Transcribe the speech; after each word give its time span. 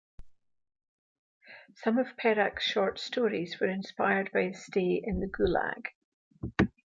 Some 1.75 1.99
of 1.99 2.17
Perakh's 2.17 2.63
short 2.63 2.99
stories 2.99 3.59
were 3.59 3.67
inspired 3.69 4.31
by 4.31 4.45
his 4.45 4.65
stay 4.65 4.99
in 5.05 5.19
the 5.19 5.27
gulag. 5.27 5.89